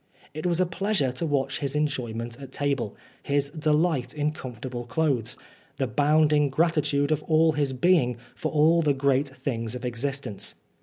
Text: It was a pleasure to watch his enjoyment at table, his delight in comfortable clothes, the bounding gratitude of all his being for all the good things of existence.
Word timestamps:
It 0.33 0.47
was 0.47 0.59
a 0.59 0.65
pleasure 0.65 1.11
to 1.11 1.27
watch 1.27 1.59
his 1.59 1.75
enjoyment 1.75 2.35
at 2.41 2.51
table, 2.51 2.95
his 3.21 3.51
delight 3.51 4.15
in 4.15 4.31
comfortable 4.31 4.85
clothes, 4.87 5.37
the 5.75 5.85
bounding 5.85 6.49
gratitude 6.49 7.11
of 7.11 7.21
all 7.27 7.51
his 7.51 7.71
being 7.71 8.17
for 8.33 8.51
all 8.51 8.81
the 8.81 8.95
good 8.95 9.27
things 9.27 9.75
of 9.75 9.85
existence. 9.85 10.55